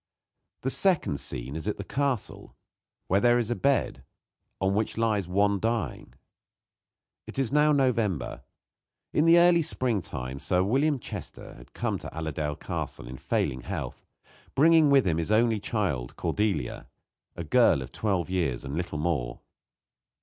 [0.61, 2.55] The second scene is at the castle,
[3.05, 4.03] where there is a bed
[4.59, 6.15] on which lies one dying.
[7.27, 8.41] It is now November.
[9.13, 14.07] In the early springtime Sir William Chester had come to Allerdale Castle in failing health,
[14.55, 16.87] bringing with him his only child, Cordelia,
[17.35, 19.41] a girl of twelve years and little more.